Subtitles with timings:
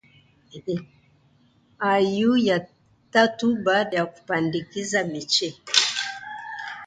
[1.79, 2.67] au ya
[3.11, 5.57] tatu baada ya kupandikiza miche,